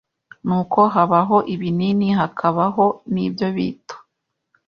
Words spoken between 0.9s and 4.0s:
habaho ibinini hakabaho n’ibyo bito